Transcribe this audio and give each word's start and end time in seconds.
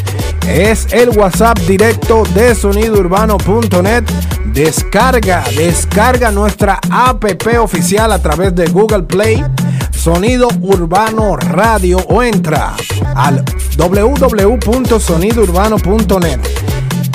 es 0.48 0.90
el 0.95 1.11
WhatsApp 1.11 1.58
directo 1.69 2.22
de 2.35 2.54
sonidourbano.net. 2.54 4.04
Descarga, 4.46 5.45
descarga 5.54 6.30
nuestra 6.30 6.80
app 6.91 7.23
oficial 7.61 8.11
a 8.11 8.18
través 8.18 8.54
de 8.54 8.64
Google 8.68 9.02
Play, 9.02 9.45
Sonido 9.91 10.48
Urbano 10.62 11.36
Radio 11.36 11.98
o 12.09 12.23
entra 12.23 12.73
al 13.14 13.45
www.sonidourbano.net 13.77 16.41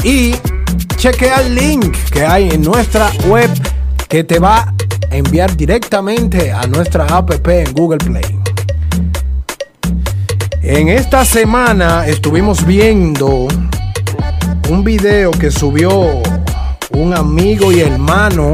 y 0.03 0.35
chequea 0.97 1.41
el 1.41 1.53
link 1.53 1.95
que 2.11 2.25
hay 2.25 2.49
en 2.49 2.63
nuestra 2.63 3.11
web 3.27 3.49
que 4.09 4.23
te 4.23 4.39
va 4.39 4.73
a 5.11 5.15
enviar 5.15 5.55
directamente 5.55 6.51
a 6.51 6.65
nuestra 6.65 7.05
app 7.05 7.29
en 7.47 7.71
Google 7.73 7.99
Play. 7.99 8.39
En 10.63 10.89
esta 10.89 11.23
semana 11.23 12.07
estuvimos 12.07 12.65
viendo 12.65 13.47
un 14.69 14.83
video 14.83 15.29
que 15.31 15.51
subió 15.51 15.91
un 16.89 17.13
amigo 17.13 17.71
y 17.71 17.81
hermano 17.81 18.53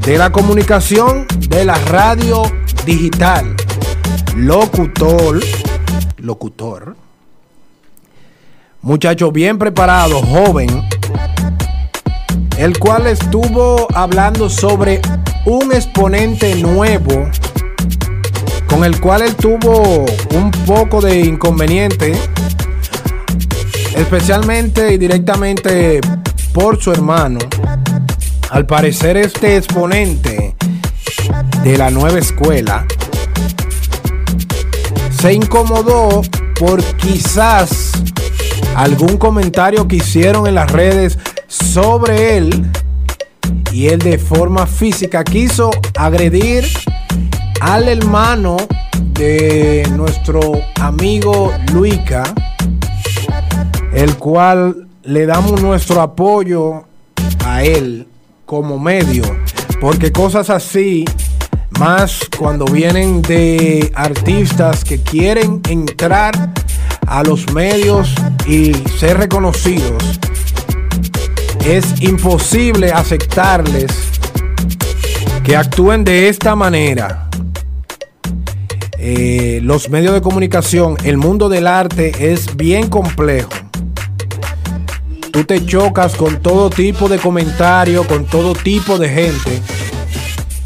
de 0.00 0.16
la 0.16 0.32
comunicación 0.32 1.26
de 1.50 1.66
la 1.66 1.74
radio 1.84 2.42
digital, 2.86 3.54
locutor, 4.34 5.40
locutor, 6.16 6.96
muchacho 8.80 9.30
bien 9.30 9.58
preparado, 9.58 10.22
joven, 10.22 10.68
el 12.58 12.78
cual 12.78 13.06
estuvo 13.06 13.88
hablando 13.94 14.48
sobre 14.48 15.00
un 15.44 15.72
exponente 15.72 16.54
nuevo 16.56 17.28
con 18.68 18.84
el 18.84 19.00
cual 19.00 19.22
él 19.22 19.34
tuvo 19.36 20.04
un 20.34 20.50
poco 20.66 21.00
de 21.00 21.20
inconveniente, 21.20 22.12
especialmente 23.96 24.94
y 24.94 24.98
directamente 24.98 26.00
por 26.52 26.82
su 26.82 26.90
hermano. 26.90 27.38
Al 28.50 28.66
parecer 28.66 29.16
este 29.16 29.56
exponente 29.56 30.56
de 31.62 31.78
la 31.78 31.90
nueva 31.90 32.18
escuela 32.18 32.86
se 35.20 35.32
incomodó 35.32 36.22
por 36.58 36.82
quizás 36.96 37.92
algún 38.76 39.16
comentario 39.18 39.86
que 39.86 39.96
hicieron 39.96 40.46
en 40.46 40.56
las 40.56 40.70
redes 40.70 41.18
sobre 41.54 42.36
él 42.36 42.70
y 43.72 43.86
él 43.86 43.98
de 43.98 44.18
forma 44.18 44.66
física 44.66 45.24
quiso 45.24 45.70
agredir 45.96 46.64
al 47.60 47.88
hermano 47.88 48.56
de 49.12 49.86
nuestro 49.96 50.40
amigo 50.80 51.52
Luica, 51.72 52.24
el 53.92 54.16
cual 54.16 54.88
le 55.02 55.26
damos 55.26 55.62
nuestro 55.62 56.00
apoyo 56.00 56.84
a 57.44 57.62
él 57.62 58.08
como 58.44 58.78
medio, 58.78 59.24
porque 59.80 60.12
cosas 60.12 60.50
así, 60.50 61.04
más 61.78 62.20
cuando 62.38 62.64
vienen 62.64 63.22
de 63.22 63.90
artistas 63.94 64.84
que 64.84 65.00
quieren 65.02 65.60
entrar 65.68 66.52
a 67.06 67.22
los 67.22 67.52
medios 67.52 68.14
y 68.46 68.72
ser 68.98 69.18
reconocidos, 69.18 70.20
es 71.64 72.02
imposible 72.02 72.92
aceptarles 72.92 73.90
que 75.42 75.56
actúen 75.56 76.04
de 76.04 76.28
esta 76.28 76.54
manera. 76.54 77.28
Eh, 78.98 79.60
los 79.62 79.88
medios 79.88 80.12
de 80.14 80.20
comunicación, 80.20 80.96
el 81.04 81.16
mundo 81.16 81.48
del 81.48 81.66
arte 81.66 82.32
es 82.32 82.54
bien 82.56 82.88
complejo. 82.88 83.50
Tú 85.32 85.44
te 85.44 85.64
chocas 85.64 86.14
con 86.16 86.40
todo 86.40 86.70
tipo 86.70 87.08
de 87.08 87.18
comentarios, 87.18 88.06
con 88.06 88.26
todo 88.26 88.54
tipo 88.54 88.98
de 88.98 89.08
gente. 89.08 89.60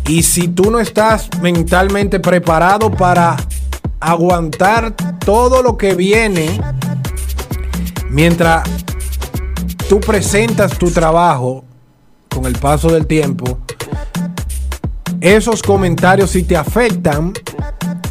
Y 0.08 0.24
si 0.24 0.48
tú 0.48 0.70
no 0.70 0.80
estás 0.80 1.28
mentalmente 1.40 2.18
preparado 2.18 2.90
para 2.90 3.36
aguantar 4.00 4.94
todo 5.24 5.62
lo 5.62 5.76
que 5.76 5.94
viene, 5.94 6.60
mientras 8.10 8.68
tú 9.88 10.00
presentas 10.00 10.76
tu 10.78 10.90
trabajo 10.90 11.64
con 12.28 12.44
el 12.44 12.54
paso 12.54 12.88
del 12.92 13.06
tiempo, 13.06 13.58
esos 15.20 15.62
comentarios 15.62 16.30
si 16.30 16.42
te 16.42 16.56
afectan, 16.56 17.32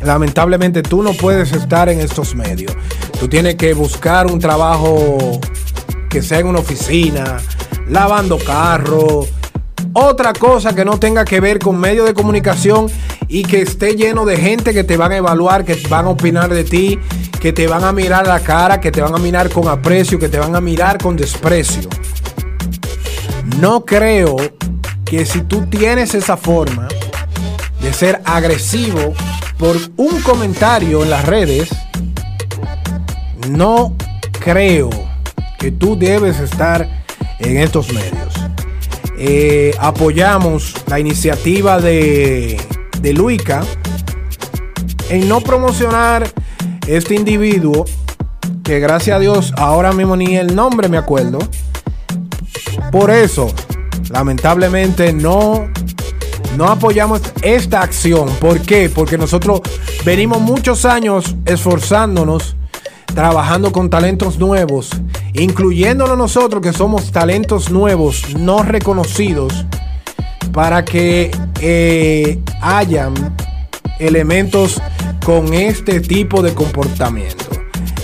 lamentablemente 0.03 0.81
tú 0.81 1.03
no 1.03 1.13
puedes 1.13 1.51
estar 1.53 1.88
en 1.89 1.99
estos 1.99 2.35
medios. 2.35 2.73
Tú 3.19 3.27
tienes 3.27 3.55
que 3.55 3.73
buscar 3.73 4.27
un 4.27 4.39
trabajo 4.39 5.39
que 6.09 6.21
sea 6.21 6.39
en 6.39 6.47
una 6.47 6.59
oficina, 6.59 7.38
lavando 7.88 8.38
carro, 8.39 9.25
otra 9.94 10.33
cosa 10.33 10.75
que 10.75 10.83
no 10.83 10.99
tenga 10.99 11.25
que 11.25 11.39
ver 11.39 11.59
con 11.59 11.79
medios 11.79 12.05
de 12.05 12.13
comunicación 12.13 12.88
y 13.27 13.44
que 13.44 13.61
esté 13.61 13.95
lleno 13.95 14.25
de 14.25 14.38
gente 14.38 14.73
que 14.73 14.83
te 14.83 14.97
van 14.97 15.11
a 15.11 15.17
evaluar, 15.17 15.63
que 15.63 15.75
van 15.89 16.05
a 16.05 16.09
opinar 16.09 16.53
de 16.53 16.63
ti, 16.63 16.99
que 17.39 17.53
te 17.53 17.67
van 17.67 17.83
a 17.83 17.91
mirar 17.91 18.27
la 18.27 18.39
cara, 18.39 18.79
que 18.79 18.91
te 18.91 19.01
van 19.01 19.13
a 19.13 19.17
mirar 19.17 19.49
con 19.49 19.67
aprecio, 19.67 20.17
que 20.17 20.29
te 20.29 20.39
van 20.39 20.55
a 20.55 20.61
mirar 20.61 20.97
con 20.97 21.15
desprecio. 21.15 21.89
No 23.59 23.85
creo 23.85 24.35
que 25.05 25.25
si 25.25 25.41
tú 25.41 25.65
tienes 25.67 26.13
esa 26.15 26.35
forma 26.35 26.87
de 27.81 27.93
ser 27.93 28.21
agresivo 28.25 29.13
por 29.57 29.77
un 29.95 30.21
comentario 30.21 31.03
en 31.03 31.09
las 31.09 31.25
redes, 31.25 31.69
no 33.49 33.95
creo 34.39 34.89
que 35.59 35.71
tú 35.71 35.97
debes 35.97 36.39
estar 36.39 36.87
en 37.39 37.57
estos 37.57 37.93
medios. 37.93 38.33
Eh, 39.19 39.73
apoyamos 39.79 40.73
la 40.87 40.99
iniciativa 40.99 41.79
de, 41.79 42.59
de 43.01 43.13
Luica 43.13 43.63
en 45.09 45.27
no 45.27 45.41
promocionar 45.41 46.29
este 46.87 47.15
individuo 47.15 47.85
que 48.63 48.79
gracias 48.79 49.15
a 49.15 49.19
Dios 49.19 49.53
ahora 49.57 49.91
mismo 49.93 50.15
ni 50.15 50.35
el 50.35 50.55
nombre 50.55 50.89
me 50.89 50.97
acuerdo. 50.97 51.39
Por 52.91 53.11
eso, 53.11 53.51
lamentablemente 54.09 55.13
no 55.13 55.69
no 56.57 56.65
apoyamos 56.65 57.21
esta 57.43 57.81
acción. 57.81 58.29
¿Por 58.41 58.59
qué? 58.61 58.89
Porque 58.89 59.17
nosotros 59.17 59.61
venimos 60.03 60.41
muchos 60.41 60.85
años 60.85 61.35
esforzándonos, 61.45 62.55
trabajando 63.05 63.71
con 63.71 63.91
talentos 63.91 64.39
nuevos, 64.39 64.89
incluyéndonos 65.33 66.17
nosotros 66.17 66.63
que 66.63 66.73
somos 66.73 67.11
talentos 67.11 67.69
nuevos, 67.69 68.35
no 68.35 68.63
reconocidos, 68.63 69.65
para 70.51 70.83
que 70.83 71.29
eh, 71.61 72.39
hayan 72.61 73.13
elementos 73.99 74.81
con 75.25 75.53
este 75.53 75.99
tipo 75.99 76.41
de 76.41 76.53
comportamiento. 76.53 77.45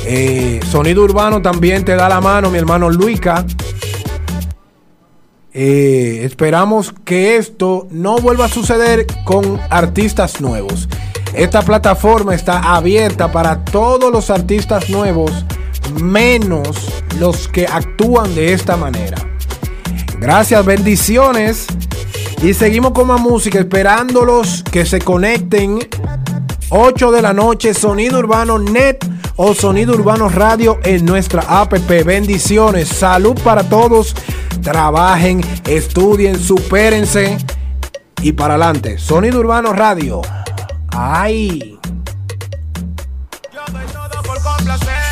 Eh, 0.06 0.60
sonido 0.70 1.04
urbano 1.04 1.42
también 1.42 1.86
te 1.86 1.96
da 1.96 2.10
la 2.10 2.20
mano, 2.20 2.50
mi 2.50 2.58
hermano 2.58 2.90
Luica. 2.90 3.46
Eh, 5.54 6.22
esperamos 6.24 6.94
que 7.06 7.38
esto 7.38 7.88
no 7.92 8.18
vuelva 8.18 8.46
a 8.46 8.50
suceder 8.50 9.06
con 9.24 9.60
artistas 9.70 10.42
nuevos. 10.42 10.90
Esta 11.34 11.62
plataforma 11.62 12.36
está 12.36 12.76
abierta 12.76 13.32
para 13.32 13.64
todos 13.64 14.12
los 14.12 14.30
artistas 14.30 14.90
nuevos, 14.90 15.46
menos 16.02 17.04
los 17.20 17.48
que 17.48 17.66
actúan 17.66 18.34
de 18.36 18.54
esta 18.54 18.78
manera. 18.78 19.18
Gracias, 20.20 20.66
bendiciones. 20.66 21.68
Y 22.44 22.54
seguimos 22.54 22.92
con 22.92 23.08
más 23.08 23.22
música, 23.22 23.58
esperándolos 23.58 24.64
que 24.70 24.86
se 24.86 25.00
conecten. 25.00 25.80
8 26.72 27.12
de 27.12 27.22
la 27.22 27.32
noche, 27.32 27.74
Sonido 27.74 28.20
Urbano 28.20 28.60
Net 28.60 28.98
o 29.38 29.54
Sonido 29.54 29.94
Urbano 29.94 30.28
Radio 30.28 30.78
en 30.84 31.06
nuestra 31.06 31.44
app. 31.44 31.72
Bendiciones, 32.06 32.90
salud 32.90 33.40
para 33.46 33.64
todos. 33.64 34.14
Trabajen, 34.62 35.40
estudien, 35.66 36.38
supérense. 36.38 37.38
Y 38.22 38.34
para 38.34 38.56
adelante, 38.56 38.98
Sonido 38.98 39.40
Urbano 39.40 39.72
Radio. 39.72 40.22
¡Ay! 40.90 41.80
Yo 43.54 43.62
todo 43.94 44.22
por 44.22 44.44
complacer. 44.44 45.03